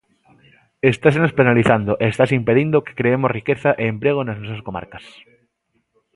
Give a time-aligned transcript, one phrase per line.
[0.91, 5.05] Estásenos penalizando e estase impedindo que creemos riqueza e emprego nas nosas comarcas.